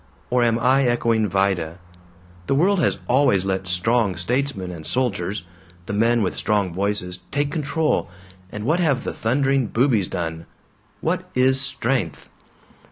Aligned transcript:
Or 0.31 0.41
am 0.41 0.57
I 0.57 0.85
echoing 0.87 1.27
Vida? 1.29 1.77
The 2.47 2.55
world 2.55 2.79
has 2.79 2.97
always 3.07 3.45
let 3.45 3.67
'strong' 3.67 4.15
statesmen 4.15 4.71
and 4.71 4.83
soldiers 4.83 5.45
the 5.85 5.93
men 5.93 6.23
with 6.23 6.35
strong 6.35 6.73
voices 6.73 7.19
take 7.29 7.51
control, 7.51 8.09
and 8.51 8.63
what 8.63 8.79
have 8.79 9.03
the 9.03 9.13
thundering 9.13 9.67
boobies 9.67 10.07
done? 10.07 10.47
What 11.01 11.29
is 11.35 11.61
'strength'? 11.61 12.29